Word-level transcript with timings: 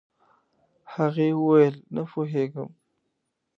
هغې 0.93 1.27
وويل 1.39 1.75
نه 1.95 2.03
پوهيږم. 2.09 2.69